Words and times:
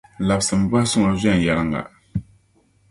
Labisimi 0.27 0.65
bɔhisi 0.71 0.97
ŋɔ 1.01 1.11
viɛnyɛliŋa. 1.21 1.81